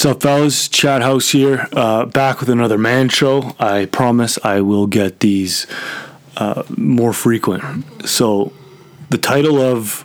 Up, 0.00 0.20
fellas? 0.20 0.68
Chad 0.68 1.02
Howse 1.02 1.30
here, 1.30 1.68
uh, 1.74 2.06
back 2.06 2.40
with 2.40 2.48
another 2.48 2.76
man 2.76 3.08
show. 3.08 3.54
I 3.60 3.84
promise 3.84 4.36
I 4.42 4.60
will 4.60 4.88
get 4.88 5.20
these 5.20 5.68
uh, 6.36 6.64
more 6.76 7.12
frequent. 7.12 7.84
So, 8.08 8.52
the 9.10 9.18
title 9.18 9.60
of 9.60 10.04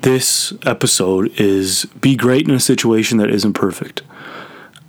this 0.00 0.52
episode 0.66 1.32
is 1.38 1.84
Be 2.00 2.16
Great 2.16 2.48
in 2.48 2.54
a 2.54 2.58
Situation 2.58 3.18
That 3.18 3.30
Isn't 3.30 3.52
Perfect. 3.52 4.02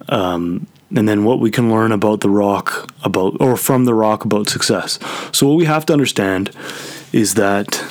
Um, 0.07 0.65
and 0.95 1.07
then 1.07 1.25
what 1.25 1.39
we 1.39 1.51
can 1.51 1.69
learn 1.69 1.91
about 1.91 2.21
The 2.21 2.31
Rock, 2.31 2.91
about, 3.03 3.39
or 3.39 3.55
from 3.55 3.85
The 3.85 3.93
Rock 3.93 4.25
about 4.25 4.49
success. 4.49 4.97
So, 5.31 5.47
what 5.47 5.57
we 5.57 5.65
have 5.65 5.85
to 5.87 5.93
understand 5.93 6.49
is 7.13 7.35
that 7.35 7.85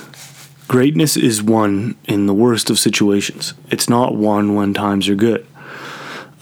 greatness 0.67 1.17
is 1.17 1.41
won 1.41 1.96
in 2.07 2.27
the 2.27 2.35
worst 2.35 2.69
of 2.69 2.80
situations, 2.80 3.55
it's 3.71 3.89
not 3.89 4.17
won 4.17 4.57
when 4.57 4.75
times 4.75 5.09
are 5.09 5.15
good 5.15 5.46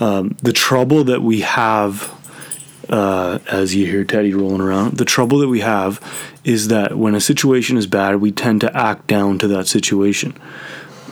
um, 0.00 0.36
the 0.42 0.52
trouble 0.52 1.04
that 1.04 1.22
we 1.22 1.40
have 1.40 2.12
uh, 2.88 3.38
as 3.50 3.74
you 3.74 3.86
hear 3.86 4.04
Teddy 4.04 4.32
rolling 4.32 4.60
around, 4.60 4.96
the 4.96 5.04
trouble 5.04 5.38
that 5.38 5.48
we 5.48 5.60
have 5.60 6.00
is 6.44 6.68
that 6.68 6.96
when 6.96 7.14
a 7.14 7.20
situation 7.20 7.76
is 7.76 7.86
bad, 7.86 8.16
we 8.16 8.30
tend 8.30 8.60
to 8.60 8.76
act 8.76 9.06
down 9.06 9.38
to 9.38 9.48
that 9.48 9.66
situation. 9.66 10.36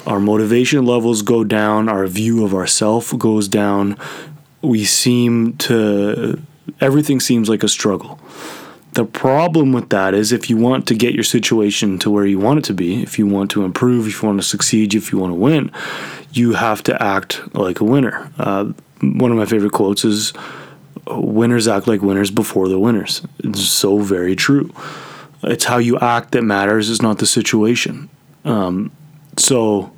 Our 0.06 0.20
motivation 0.20 0.84
levels 0.84 1.22
go 1.22 1.44
down, 1.44 1.88
our 1.88 2.06
view 2.06 2.44
of 2.44 2.54
ourself 2.54 3.16
goes 3.18 3.48
down. 3.48 3.96
We 4.62 4.84
seem 4.84 5.56
to, 5.58 6.40
everything 6.80 7.20
seems 7.20 7.48
like 7.48 7.62
a 7.62 7.68
struggle. 7.68 8.20
The 8.94 9.04
problem 9.04 9.72
with 9.72 9.88
that 9.90 10.14
is 10.14 10.30
if 10.30 10.48
you 10.48 10.56
want 10.56 10.86
to 10.86 10.94
get 10.94 11.14
your 11.14 11.24
situation 11.24 11.98
to 11.98 12.10
where 12.10 12.26
you 12.26 12.38
want 12.38 12.60
it 12.60 12.64
to 12.66 12.74
be, 12.74 13.02
if 13.02 13.18
you 13.18 13.26
want 13.26 13.50
to 13.52 13.64
improve, 13.64 14.06
if 14.06 14.22
you 14.22 14.28
want 14.28 14.40
to 14.40 14.46
succeed, 14.46 14.94
if 14.94 15.10
you 15.10 15.18
want 15.18 15.32
to 15.32 15.34
win, 15.34 15.72
you 16.32 16.52
have 16.52 16.82
to 16.84 17.02
act 17.02 17.42
like 17.54 17.80
a 17.80 17.84
winner. 17.84 18.30
Uh, 18.38 18.72
one 19.00 19.32
of 19.32 19.36
my 19.36 19.46
favorite 19.46 19.72
quotes 19.72 20.04
is 20.04 20.32
winners 21.08 21.66
act 21.66 21.88
like 21.88 22.02
winners 22.02 22.30
before 22.30 22.68
they're 22.68 22.78
winners. 22.78 23.22
It's 23.40 23.60
so 23.68 23.98
very 23.98 24.36
true. 24.36 24.72
It's 25.42 25.64
how 25.64 25.78
you 25.78 25.98
act 25.98 26.30
that 26.32 26.42
matters, 26.42 26.88
it's 26.88 27.02
not 27.02 27.18
the 27.18 27.26
situation. 27.26 28.08
Um, 28.44 28.92
so 29.36 29.92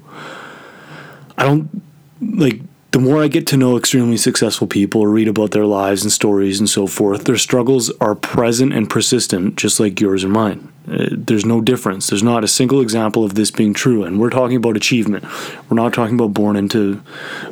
I 1.37 1.45
don't 1.45 1.83
like 2.21 2.61
the 2.97 3.03
more 3.03 3.23
I 3.23 3.29
get 3.29 3.47
to 3.49 3.59
know 3.59 3.77
extremely 3.77 4.17
successful 4.17 4.67
people 4.67 5.03
or 5.03 5.11
read 5.11 5.29
about 5.29 5.51
their 5.51 5.67
lives 5.67 6.03
and 6.03 6.11
stories 6.11 6.59
and 6.59 6.67
so 6.67 6.87
forth, 6.87 7.25
their 7.25 7.37
struggles 7.37 7.91
are 8.01 8.15
present 8.15 8.73
and 8.73 8.89
persistent, 8.89 9.57
just 9.57 9.79
like 9.79 10.01
yours 10.01 10.25
or 10.25 10.31
mine. 10.31 10.73
Uh, 10.91 11.09
there's 11.11 11.45
no 11.45 11.61
difference. 11.61 12.07
There's 12.07 12.23
not 12.23 12.43
a 12.43 12.49
single 12.49 12.81
example 12.81 13.23
of 13.23 13.35
this 13.35 13.51
being 13.51 13.75
true. 13.75 14.03
And 14.03 14.19
we're 14.19 14.31
talking 14.31 14.57
about 14.57 14.79
achievement. 14.79 15.27
We're 15.69 15.75
not 15.75 15.93
talking 15.93 16.15
about 16.15 16.33
born 16.33 16.57
into 16.57 17.03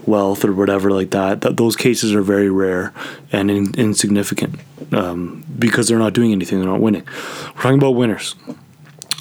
wealth 0.06 0.47
or 0.47 0.55
whatever 0.55 0.91
like 0.91 1.11
that. 1.11 1.42
that 1.42 1.58
those 1.58 1.77
cases 1.77 2.14
are 2.14 2.23
very 2.23 2.48
rare 2.48 2.95
and 3.31 3.51
in, 3.51 3.75
insignificant 3.75 4.58
um, 4.92 5.45
because 5.58 5.89
they're 5.89 5.98
not 5.98 6.14
doing 6.14 6.33
anything. 6.33 6.58
They're 6.58 6.70
not 6.70 6.81
winning. 6.81 7.05
We're 7.55 7.61
talking 7.61 7.77
about 7.77 7.91
winners. 7.91 8.34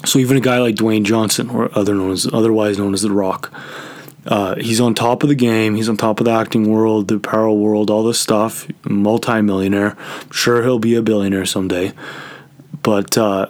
So 0.06 0.18
even 0.18 0.38
a 0.38 0.40
guy 0.40 0.58
like 0.58 0.76
Dwayne 0.76 1.04
Johnson, 1.04 1.50
or 1.50 1.68
other 1.76 1.94
known 1.94 2.12
as, 2.12 2.26
otherwise 2.32 2.78
known 2.78 2.94
as 2.94 3.02
The 3.02 3.10
Rock, 3.10 3.52
uh, 4.26 4.56
he's 4.56 4.80
on 4.80 4.94
top 4.94 5.22
of 5.22 5.28
the 5.28 5.34
game. 5.34 5.74
He's 5.74 5.88
on 5.88 5.96
top 5.96 6.20
of 6.20 6.26
the 6.26 6.32
acting 6.32 6.70
world, 6.70 7.08
the 7.08 7.16
apparel 7.16 7.58
world, 7.58 7.90
all 7.90 8.02
this 8.02 8.20
stuff. 8.20 8.66
Multi-millionaire. 8.84 9.96
Sure, 10.30 10.62
he'll 10.62 10.78
be 10.78 10.94
a 10.94 11.02
billionaire 11.02 11.46
someday. 11.46 11.92
But 12.82 13.18
uh, 13.18 13.48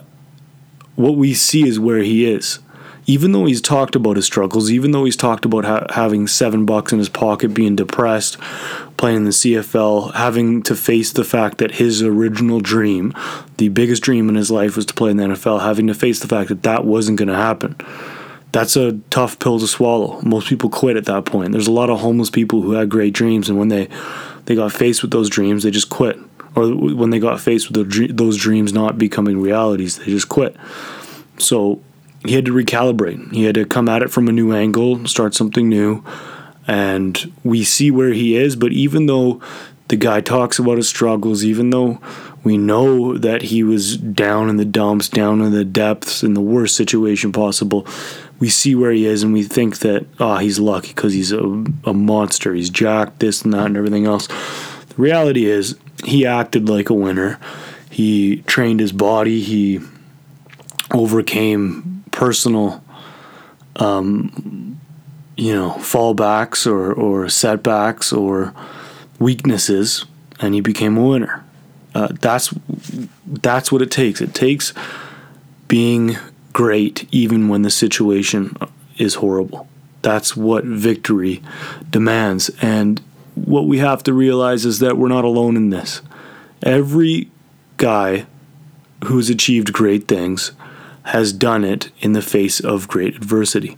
what 0.97 1.17
we 1.17 1.35
see 1.35 1.67
is 1.67 1.79
where 1.79 2.03
he 2.03 2.31
is. 2.31 2.59
Even 3.07 3.33
though 3.33 3.45
he's 3.45 3.61
talked 3.61 3.95
about 3.95 4.17
his 4.17 4.25
struggles, 4.25 4.71
even 4.71 4.93
though 4.93 5.05
he's 5.05 5.17
talked 5.17 5.45
about 5.45 5.67
ha- 5.67 5.87
having 5.91 6.27
seven 6.27 6.65
bucks 6.65 6.91
in 6.91 6.99
his 6.99 7.11
pocket, 7.11 7.53
being 7.53 7.77
depressed, 7.77 8.39
playing 8.97 9.19
in 9.19 9.25
the 9.25 9.31
CFL, 9.31 10.15
having 10.15 10.63
to 10.63 10.75
face 10.75 11.13
the 11.13 11.25
fact 11.25 11.59
that 11.59 11.73
his 11.73 12.03
original 12.03 12.61
dream, 12.61 13.13
the 13.59 13.69
biggest 13.69 14.03
dream 14.03 14.31
in 14.31 14.37
his 14.37 14.51
life, 14.51 14.75
was 14.75 14.87
to 14.87 14.95
play 14.95 15.11
in 15.11 15.19
the 15.19 15.25
NFL, 15.25 15.61
having 15.61 15.87
to 15.89 15.95
face 15.95 16.21
the 16.21 16.29
fact 16.29 16.49
that 16.49 16.63
that 16.63 16.87
wasn't 16.87 17.19
going 17.19 17.29
to 17.29 17.37
happen 17.37 17.77
that's 18.55 18.77
a 18.77 18.93
tough 19.11 19.41
pill 19.41 19.59
to 19.59 19.67
swallow. 19.67 20.21
Most 20.23 20.49
people 20.49 20.71
quit 20.71 20.97
at 20.97 21.07
that 21.07 21.25
point. 21.25 21.51
There's 21.51 21.67
a 21.67 21.73
lot 21.73 21.91
of 21.91 21.99
homeless 21.99 22.31
people 22.31 22.63
who 22.63 22.71
had 22.71 22.89
great 22.89 23.13
dreams, 23.13 23.49
and 23.49 23.59
when 23.59 23.67
they 23.67 23.89
they 24.45 24.55
got 24.55 24.71
faced 24.71 25.03
with 25.03 25.11
those 25.11 25.29
dreams, 25.29 25.65
they 25.65 25.73
just 25.73 25.91
quit. 25.91 26.17
Or 26.55 26.69
when 26.69 27.11
they 27.11 27.19
got 27.19 27.41
faced 27.41 27.69
with 27.69 28.17
those 28.17 28.37
dreams 28.37 28.73
not 28.73 28.97
becoming 28.97 29.41
realities, 29.41 29.99
they 29.99 30.05
just 30.05 30.29
quit. 30.29 30.57
So 31.37 31.83
he 32.25 32.35
had 32.35 32.45
to 32.45 32.53
recalibrate. 32.53 33.33
He 33.33 33.43
had 33.43 33.57
to 33.57 33.65
come 33.65 33.89
at 33.89 34.03
it 34.03 34.13
from 34.13 34.29
a 34.29 34.33
new 34.33 34.53
angle, 34.53 35.05
start 35.09 35.35
something 35.35 35.69
new. 35.69 36.05
And 36.69 37.33
we 37.43 37.65
see 37.65 37.91
where 37.91 38.13
he 38.13 38.37
is, 38.37 38.55
but 38.55 38.71
even 38.71 39.07
though 39.07 39.43
the 39.89 39.97
guy 39.97 40.21
talks 40.21 40.61
about 40.61 40.77
his 40.77 40.89
struggles, 40.89 41.45
even 41.45 41.71
though 41.71 42.01
we 42.45 42.57
know 42.57 43.19
that 43.19 43.43
he 43.43 43.63
was 43.63 43.97
down 43.97 44.49
in 44.49 44.57
the 44.57 44.65
dumps, 44.65 45.09
down 45.09 45.41
in 45.41 45.53
the 45.53 45.65
depths, 45.65 46.23
in 46.23 46.35
the 46.35 46.41
worst 46.41 46.77
situation 46.77 47.33
possible, 47.33 47.87
we 48.39 48.49
see 48.49 48.75
where 48.75 48.93
he 48.93 49.07
is 49.07 49.23
and 49.23 49.33
we 49.33 49.43
think 49.43 49.79
that 49.79 50.07
oh 50.19 50.39
he's 50.39 50.59
lucky 50.59 50.89
because 50.89 51.13
he's 51.13 51.33
a, 51.33 51.65
a 51.85 51.95
monster. 51.95 52.55
He's 52.55 52.71
jacked 52.71 53.21
this 53.21 53.43
and 53.43 53.53
that 53.53 53.67
and 53.67 53.77
everything 53.77 54.07
else. 54.07 54.27
The 54.27 54.95
reality 54.97 55.47
is 55.47 55.77
he 56.05 56.27
acted 56.27 56.69
like 56.69 56.91
a 56.91 56.95
winner. 56.95 57.39
He 57.91 58.43
trained 58.43 58.81
his 58.81 58.93
body. 58.93 59.41
He 59.41 59.81
overcame 60.93 62.05
personal 62.11 62.83
um, 63.77 64.79
you 65.37 65.55
know 65.55 65.71
fallbacks 65.79 66.67
or, 66.67 66.93
or 66.93 67.29
setbacks 67.29 68.13
or 68.13 68.55
weaknesses 69.19 70.05
and 70.41 70.55
he 70.55 70.61
became 70.61 70.97
a 70.97 71.07
winner. 71.07 71.45
Uh, 71.95 72.09
that's 72.21 72.53
that's 73.27 73.71
what 73.71 73.83
it 73.83 73.91
takes. 73.91 74.21
It 74.21 74.35
takes 74.35 74.73
being 75.69 76.17
great 76.55 77.07
even 77.13 77.49
when 77.49 77.61
the 77.61 77.71
situation 77.71 78.57
is 78.97 79.17
horrible. 79.17 79.69
That's 80.01 80.35
what 80.35 80.65
victory 80.65 81.43
demands. 81.91 82.51
And 82.63 83.03
what 83.35 83.67
we 83.67 83.79
have 83.79 84.03
to 84.05 84.15
realize 84.15 84.65
is 84.65 84.79
that 84.79 84.97
we're 84.97 85.09
not 85.09 85.25
alone 85.25 85.57
in 85.57 85.69
this. 85.69 86.01
Every 86.63 87.29
guy 87.77 88.27
who's 89.05 89.29
achieved 89.29 89.73
great 89.73 90.09
things 90.09 90.53
has 91.05 91.33
done 91.33 91.65
it 91.65 91.91
in 92.01 92.13
the 92.13 92.23
face 92.23 92.61
of 92.61 92.89
great 92.89 93.17
adversity. 93.17 93.77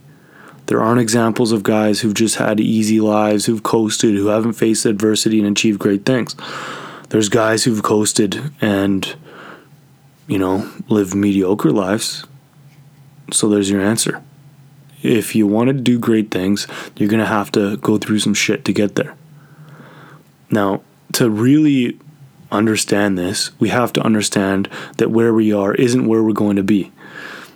There 0.67 0.81
aren't 0.81 1.01
examples 1.01 1.51
of 1.51 1.63
guys 1.63 2.01
who've 2.01 2.13
just 2.13 2.35
had 2.35 2.59
easy 2.59 3.01
lives, 3.01 3.45
who've 3.45 3.63
coasted, 3.63 4.15
who 4.15 4.27
haven't 4.27 4.53
faced 4.53 4.85
adversity 4.85 5.39
and 5.39 5.47
achieved 5.47 5.79
great 5.79 6.05
things. 6.05 6.35
There's 7.09 7.29
guys 7.29 7.63
who've 7.63 7.83
coasted 7.83 8.51
and, 8.61 9.15
you 10.27 10.37
know, 10.37 10.69
lived 10.89 11.15
mediocre 11.15 11.71
lives 11.71 12.25
so 13.31 13.49
there's 13.49 13.69
your 13.69 13.81
answer. 13.81 14.23
If 15.03 15.35
you 15.35 15.45
want 15.47 15.67
to 15.67 15.73
do 15.73 15.99
great 15.99 16.31
things, 16.31 16.67
you're 16.95 17.09
going 17.09 17.19
to 17.19 17.25
have 17.25 17.51
to 17.51 17.77
go 17.77 17.97
through 17.97 18.19
some 18.19 18.33
shit 18.33 18.65
to 18.65 18.73
get 18.73 18.95
there. 18.95 19.15
Now, 20.49 20.81
to 21.13 21.29
really 21.29 21.99
understand 22.51 23.17
this, 23.17 23.51
we 23.59 23.69
have 23.69 23.93
to 23.93 24.01
understand 24.01 24.69
that 24.97 25.11
where 25.11 25.33
we 25.33 25.53
are 25.53 25.75
isn't 25.75 26.07
where 26.07 26.23
we're 26.23 26.33
going 26.33 26.55
to 26.55 26.63
be. 26.63 26.91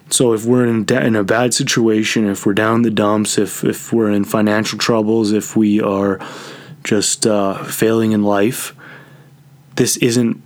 So 0.10 0.34
if 0.34 0.46
we're 0.46 0.66
in, 0.66 0.86
in 0.92 1.16
a 1.16 1.24
bad 1.24 1.54
situation, 1.54 2.28
if 2.28 2.46
we're 2.46 2.54
down 2.54 2.82
the 2.82 2.92
dumps, 2.92 3.38
if 3.38 3.64
if 3.64 3.94
we're 3.94 4.12
in 4.12 4.26
financial 4.26 4.78
troubles, 4.78 5.32
if 5.32 5.56
we 5.56 5.80
are 5.80 6.20
just 6.84 7.26
uh, 7.26 7.64
failing 7.64 8.12
in 8.12 8.24
life, 8.24 8.76
this 9.76 9.96
isn't 9.98 10.42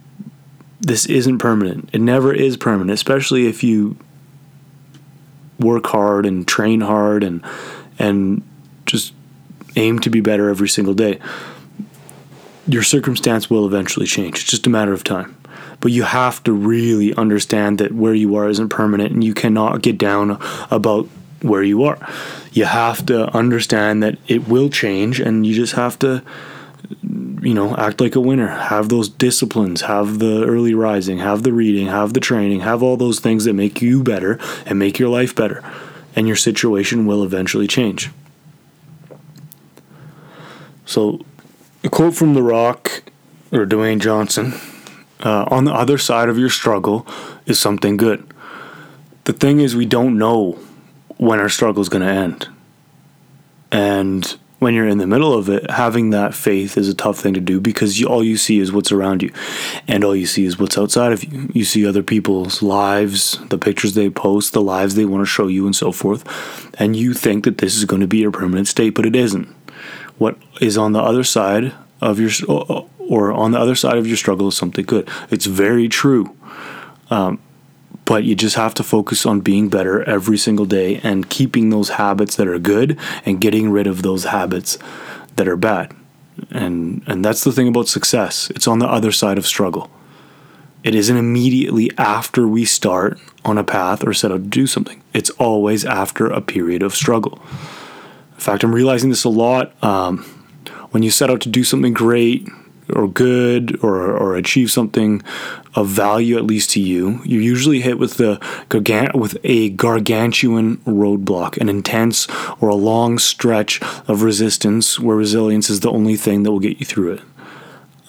this 0.79 1.07
isn't 1.07 1.39
permanent. 1.39 1.89
It 1.93 2.01
never 2.01 2.31
is 2.31 2.57
permanent, 2.57 2.91
especially 2.91 3.47
if 3.47 3.63
you 3.63 3.97
work 5.59 5.87
hard 5.87 6.25
and 6.25 6.47
train 6.47 6.81
hard 6.81 7.23
and 7.23 7.43
and 7.97 8.43
just 8.85 9.13
aim 9.75 9.99
to 9.99 10.09
be 10.09 10.21
better 10.21 10.49
every 10.49 10.69
single 10.69 10.93
day, 10.93 11.19
your 12.67 12.83
circumstance 12.83 13.49
will 13.49 13.65
eventually 13.65 14.05
change. 14.05 14.35
It's 14.35 14.43
just 14.43 14.67
a 14.67 14.69
matter 14.69 14.93
of 14.93 15.03
time. 15.03 15.35
But 15.79 15.91
you 15.91 16.03
have 16.03 16.43
to 16.43 16.53
really 16.53 17.13
understand 17.15 17.77
that 17.79 17.91
where 17.91 18.13
you 18.13 18.35
are 18.35 18.49
isn't 18.49 18.69
permanent 18.69 19.11
and 19.11 19.23
you 19.23 19.33
cannot 19.33 19.81
get 19.81 19.97
down 19.97 20.41
about 20.71 21.07
where 21.41 21.63
you 21.63 21.83
are. 21.83 21.97
You 22.53 22.65
have 22.65 23.05
to 23.07 23.27
understand 23.35 24.01
that 24.01 24.17
it 24.27 24.47
will 24.47 24.69
change 24.69 25.19
and 25.19 25.45
you 25.45 25.53
just 25.53 25.73
have 25.73 25.99
to 25.99 26.23
you 27.45 27.53
know, 27.53 27.75
act 27.75 28.01
like 28.01 28.15
a 28.15 28.19
winner. 28.19 28.47
Have 28.47 28.89
those 28.89 29.07
disciplines, 29.07 29.81
have 29.81 30.17
the 30.17 30.43
early 30.45 30.73
rising, 30.73 31.19
have 31.19 31.43
the 31.43 31.53
reading, 31.53 31.85
have 31.85 32.13
the 32.13 32.19
training, 32.19 32.61
have 32.61 32.81
all 32.81 32.97
those 32.97 33.19
things 33.19 33.45
that 33.45 33.53
make 33.53 33.83
you 33.83 34.03
better 34.03 34.39
and 34.65 34.79
make 34.79 34.97
your 34.97 35.09
life 35.09 35.35
better. 35.35 35.63
And 36.15 36.25
your 36.25 36.35
situation 36.35 37.05
will 37.05 37.23
eventually 37.23 37.67
change. 37.67 38.09
So, 40.85 41.23
a 41.83 41.89
quote 41.89 42.15
from 42.15 42.33
The 42.33 42.41
Rock 42.41 43.03
or 43.51 43.67
Dwayne 43.67 43.99
Johnson 43.99 44.53
uh, 45.19 45.45
on 45.51 45.65
the 45.65 45.73
other 45.73 45.99
side 45.99 46.29
of 46.29 46.39
your 46.39 46.49
struggle 46.49 47.05
is 47.45 47.59
something 47.59 47.95
good. 47.95 48.25
The 49.25 49.33
thing 49.33 49.59
is, 49.59 49.75
we 49.75 49.85
don't 49.85 50.17
know 50.17 50.53
when 51.17 51.39
our 51.39 51.49
struggle 51.49 51.81
is 51.81 51.89
going 51.89 52.03
to 52.03 52.11
end. 52.11 52.47
And 53.71 54.35
when 54.65 54.73
you're 54.73 54.87
in 54.87 54.97
the 54.97 55.05
middle 55.05 55.31
of 55.31 55.47
it, 55.47 55.69
having 55.69 56.09
that 56.09 56.33
faith 56.33 56.75
is 56.75 56.89
a 56.89 56.95
tough 56.95 57.19
thing 57.19 57.35
to 57.35 57.39
do 57.39 57.61
because 57.61 57.99
you, 57.99 58.07
all 58.07 58.23
you 58.23 58.35
see 58.35 58.57
is 58.57 58.73
what's 58.73 58.91
around 58.91 59.21
you, 59.21 59.31
and 59.87 60.03
all 60.03 60.15
you 60.15 60.25
see 60.25 60.43
is 60.43 60.57
what's 60.57 60.75
outside 60.75 61.11
of 61.11 61.23
you. 61.23 61.51
You 61.53 61.63
see 61.63 61.85
other 61.85 62.01
people's 62.01 62.63
lives, 62.63 63.37
the 63.49 63.59
pictures 63.59 63.93
they 63.93 64.09
post, 64.09 64.53
the 64.53 64.63
lives 64.63 64.95
they 64.95 65.05
want 65.05 65.21
to 65.21 65.27
show 65.27 65.45
you, 65.45 65.67
and 65.67 65.75
so 65.75 65.91
forth, 65.91 66.23
and 66.79 66.95
you 66.95 67.13
think 67.13 67.43
that 67.43 67.59
this 67.59 67.75
is 67.75 67.85
going 67.85 68.01
to 68.01 68.07
be 68.07 68.17
your 68.17 68.31
permanent 68.31 68.67
state, 68.67 68.95
but 68.95 69.05
it 69.05 69.15
isn't. 69.15 69.47
What 70.17 70.35
is 70.59 70.79
on 70.79 70.93
the 70.93 71.01
other 71.01 71.23
side 71.23 71.71
of 72.01 72.19
your 72.19 72.31
or 72.97 73.31
on 73.33 73.51
the 73.51 73.59
other 73.59 73.75
side 73.75 73.99
of 73.99 74.07
your 74.07 74.17
struggle 74.17 74.47
is 74.47 74.57
something 74.57 74.83
good. 74.83 75.07
It's 75.29 75.45
very 75.45 75.87
true. 75.87 76.35
Um, 77.11 77.39
but 78.05 78.23
you 78.23 78.35
just 78.35 78.55
have 78.55 78.73
to 78.75 78.83
focus 78.83 79.25
on 79.25 79.41
being 79.41 79.67
better 79.67 80.03
every 80.03 80.37
single 80.37 80.65
day 80.65 80.99
and 81.03 81.29
keeping 81.29 81.69
those 81.69 81.89
habits 81.89 82.35
that 82.35 82.47
are 82.47 82.59
good 82.59 82.97
and 83.25 83.41
getting 83.41 83.71
rid 83.71 83.87
of 83.87 84.03
those 84.03 84.25
habits 84.25 84.77
that 85.35 85.47
are 85.47 85.57
bad. 85.57 85.93
And 86.51 87.03
and 87.07 87.25
that's 87.25 87.43
the 87.43 87.51
thing 87.51 87.67
about 87.67 87.87
success. 87.87 88.49
It's 88.51 88.67
on 88.67 88.79
the 88.79 88.87
other 88.87 89.11
side 89.11 89.37
of 89.37 89.47
struggle. 89.47 89.89
It 90.83 90.93
isn't 90.93 91.17
immediately 91.17 91.89
after 91.97 92.47
we 92.47 92.63
start 92.63 93.19
on 93.43 93.57
a 93.57 93.63
path 93.63 94.05
or 94.05 94.13
set 94.13 94.31
out 94.31 94.43
to 94.43 94.49
do 94.49 94.67
something. 94.67 95.01
It's 95.13 95.31
always 95.31 95.83
after 95.83 96.27
a 96.27 96.41
period 96.41 96.83
of 96.83 96.93
struggle. 96.93 97.41
In 98.33 98.39
fact, 98.41 98.63
I'm 98.63 98.75
realizing 98.75 99.09
this 99.09 99.23
a 99.23 99.29
lot. 99.29 99.73
Um, 99.83 100.19
when 100.91 101.01
you 101.01 101.09
set 101.09 101.31
out 101.31 101.41
to 101.41 101.49
do 101.49 101.63
something 101.63 101.93
great, 101.93 102.47
or 102.93 103.07
good 103.07 103.79
or, 103.83 104.15
or 104.15 104.35
achieve 104.35 104.71
something 104.71 105.21
of 105.75 105.87
value 105.87 106.37
at 106.37 106.45
least 106.45 106.71
to 106.71 106.79
you 106.79 107.21
you're 107.23 107.41
usually 107.41 107.81
hit 107.81 107.99
with 107.99 108.15
the 108.15 108.39
with 109.13 109.37
a 109.43 109.69
gargantuan 109.71 110.77
roadblock 110.77 111.57
an 111.57 111.69
intense 111.69 112.27
or 112.59 112.69
a 112.69 112.75
long 112.75 113.19
stretch 113.19 113.81
of 114.07 114.23
resistance 114.23 114.99
where 114.99 115.15
resilience 115.15 115.69
is 115.69 115.81
the 115.81 115.91
only 115.91 116.15
thing 116.15 116.43
that 116.43 116.51
will 116.51 116.59
get 116.59 116.79
you 116.79 116.85
through 116.85 117.13
it 117.13 117.21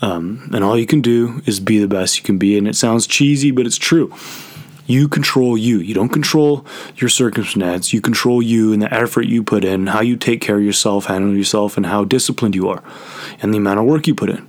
um, 0.02 0.50
and 0.52 0.62
all 0.62 0.78
you 0.78 0.86
can 0.86 1.00
do 1.00 1.42
is 1.46 1.58
be 1.58 1.78
the 1.78 1.88
best 1.88 2.18
you 2.18 2.22
can 2.22 2.38
be 2.38 2.56
and 2.56 2.68
it 2.68 2.76
sounds 2.76 3.06
cheesy 3.06 3.50
but 3.50 3.66
it's 3.66 3.78
true 3.78 4.12
you 4.86 5.08
control 5.08 5.58
you. 5.58 5.80
You 5.80 5.94
don't 5.94 6.10
control 6.10 6.64
your 6.96 7.08
circumstance. 7.08 7.92
You 7.92 8.00
control 8.00 8.40
you 8.40 8.72
and 8.72 8.80
the 8.80 8.94
effort 8.94 9.22
you 9.22 9.42
put 9.42 9.64
in, 9.64 9.88
how 9.88 10.00
you 10.00 10.16
take 10.16 10.40
care 10.40 10.58
of 10.58 10.62
yourself, 10.62 11.06
handle 11.06 11.36
yourself, 11.36 11.76
and 11.76 11.86
how 11.86 12.04
disciplined 12.04 12.54
you 12.54 12.68
are, 12.68 12.84
and 13.42 13.52
the 13.52 13.58
amount 13.58 13.80
of 13.80 13.86
work 13.86 14.06
you 14.06 14.14
put 14.14 14.30
in 14.30 14.48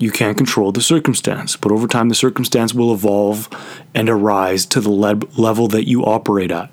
you 0.00 0.10
can't 0.10 0.36
control 0.36 0.72
the 0.72 0.80
circumstance, 0.80 1.56
but 1.56 1.70
over 1.70 1.86
time, 1.86 2.08
the 2.08 2.14
circumstance 2.14 2.72
will 2.72 2.92
evolve 2.92 3.48
and 3.94 4.08
arise 4.08 4.64
to 4.66 4.80
the 4.80 4.90
le- 4.90 5.20
level 5.36 5.68
that 5.68 5.86
you 5.86 6.02
operate 6.04 6.50
at. 6.50 6.70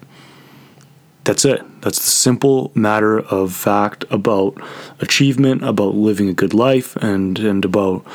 That's 1.25 1.43
it. 1.43 1.61
That's 1.81 1.99
the 1.99 2.09
simple 2.09 2.71
matter 2.73 3.19
of 3.19 3.53
fact 3.53 4.05
about 4.09 4.57
achievement, 5.01 5.61
about 5.61 5.93
living 5.93 6.29
a 6.29 6.33
good 6.33 6.53
life, 6.53 6.95
and, 6.95 7.37
and 7.37 7.65
about 7.65 8.05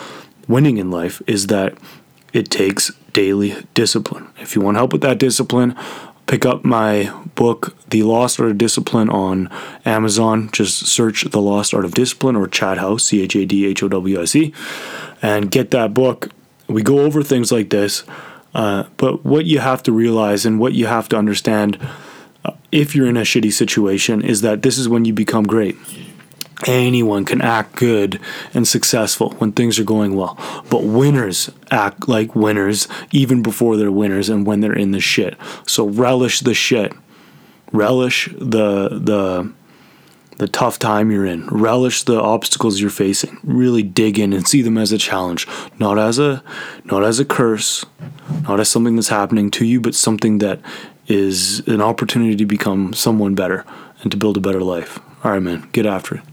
winning 0.49 0.79
in 0.79 0.91
life 0.91 1.21
is 1.27 1.49
that 1.49 1.77
it 2.33 2.51
takes 2.51 2.91
daily 3.13 3.55
discipline. 3.75 4.29
If 4.41 4.57
you 4.57 4.63
want 4.63 4.79
help 4.79 4.95
with 4.95 5.03
that 5.03 5.19
discipline, 5.19 5.77
pick 6.33 6.47
up 6.47 6.65
my 6.65 7.13
book, 7.35 7.77
The 7.91 8.05
Lost 8.05 8.41
Art 8.41 8.53
of 8.53 8.57
Discipline, 8.57 9.11
on 9.11 9.51
Amazon. 9.85 10.49
Just 10.51 10.87
search 10.87 11.25
The 11.25 11.43
Lost 11.43 11.75
Art 11.75 11.85
of 11.85 11.93
Discipline 11.93 12.37
or 12.37 12.47
Chad 12.49 12.79
Howse, 12.79 13.05
C 13.05 13.21
H 13.21 13.37
A 13.37 13.45
D 13.45 13.67
H 13.67 13.83
O 13.83 13.89
W 13.89 14.23
S 14.23 14.35
E, 14.35 14.55
and 15.21 15.51
get 15.51 15.73
that 15.73 15.93
book. 15.93 16.31
We 16.69 16.83
go 16.83 17.01
over 17.01 17.23
things 17.23 17.53
like 17.53 17.69
this, 17.69 18.05
uh, 18.55 18.85
but 18.97 19.27
what 19.27 19.45
you 19.45 19.59
have 19.59 19.83
to 19.83 19.93
realize 19.93 20.47
and 20.47 20.59
what 20.59 20.73
you 20.73 20.87
have 20.87 21.07
to 21.11 21.19
understand 21.19 21.79
uh, 22.47 22.53
if 22.71 22.97
you're 22.97 23.09
in 23.09 23.19
a 23.19 23.23
shitty 23.23 23.53
situation 23.53 24.23
is 24.23 24.41
that 24.41 24.63
this 24.63 24.79
is 24.79 24.89
when 24.89 25.05
you 25.05 25.13
become 25.13 25.45
great 25.45 25.77
anyone 26.67 27.25
can 27.25 27.41
act 27.41 27.77
good 27.77 28.21
and 28.55 28.67
successful 28.67 29.31
when 29.39 29.53
things 29.53 29.79
are 29.79 29.85
going 29.85 30.15
well. 30.15 30.37
But 30.71 30.85
winners 30.85 31.51
act 31.71 32.09
like 32.09 32.35
winners 32.35 32.89
even 33.11 33.43
before 33.43 33.77
they're 33.77 33.91
winners 33.91 34.29
and 34.29 34.47
when 34.47 34.61
they're 34.61 34.73
in 34.73 34.93
the 34.93 35.01
shit. 35.01 35.37
So 35.67 35.87
relish 35.87 36.41
the 36.41 36.55
shit. 36.55 36.93
Relish 37.73 38.29
the 38.39 38.89
the 38.89 39.53
the 40.39 40.49
tough 40.49 40.79
time 40.79 41.11
you're 41.11 41.27
in. 41.27 41.47
Relish 41.47 42.03
the 42.03 42.21
obstacles 42.21 42.81
you're 42.81 42.91
facing. 42.91 43.39
Really 43.45 43.83
dig 43.83 44.19
in 44.19 44.33
and 44.33 44.47
see 44.47 44.63
them 44.63 44.77
as 44.77 44.93
a 44.93 44.99
challenge, 44.99 45.47
not 45.79 45.99
as 45.99 46.19
a 46.19 46.43
not 46.85 47.05
as 47.05 47.21
a 47.21 47.25
curse, 47.25 47.85
not 48.43 48.61
as 48.61 48.69
something 48.69 48.97
that's 48.97 49.09
happening 49.09 49.51
to 49.53 49.65
you, 49.65 49.81
but 49.81 49.95
something 49.95 50.39
that 50.39 50.61
is 51.07 51.61
an 51.67 51.81
opportunity 51.81 52.37
to 52.37 52.47
become 52.47 52.93
someone 52.93 53.35
better 53.35 53.65
and 54.03 54.11
to 54.11 54.17
build 54.17 54.37
a 54.37 54.41
better 54.41 54.63
life. 54.63 54.99
All 55.25 55.33
right, 55.33 55.43
man, 55.43 55.69
get 55.73 55.87
after 55.87 56.17
it. 56.17 56.32